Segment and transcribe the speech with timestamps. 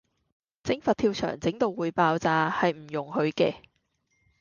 [0.63, 3.53] 整佛跳牆整到會爆炸，係唔容許嘅